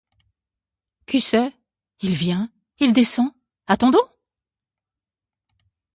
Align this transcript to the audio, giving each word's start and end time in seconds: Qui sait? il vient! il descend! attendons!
Qui 1.05 1.21
sait? 1.21 1.53
il 2.01 2.15
vient! 2.15 2.51
il 2.79 2.91
descend! 2.91 3.29
attendons! 3.67 4.09